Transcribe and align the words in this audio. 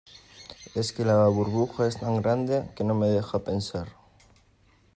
es 0.73 0.87
que 0.93 1.05
la 1.05 1.27
burbuja 1.27 1.85
es 1.85 1.97
tan 1.99 2.19
grande, 2.23 2.71
que 2.75 2.83
no 2.83 2.95
me 2.95 3.05
deja 3.07 3.43
pensar. 3.43 3.87